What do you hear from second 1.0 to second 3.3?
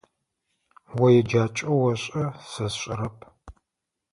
О еджакӏэ ошӏэ, сэ сшӏэрэп.